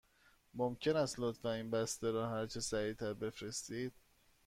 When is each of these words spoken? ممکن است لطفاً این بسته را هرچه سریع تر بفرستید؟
ممکن 0.53 0.95
است 0.95 1.19
لطفاً 1.19 1.51
این 1.51 1.69
بسته 1.71 2.11
را 2.11 2.29
هرچه 2.29 2.59
سریع 2.61 2.93
تر 2.93 3.13
بفرستید؟ 3.13 3.93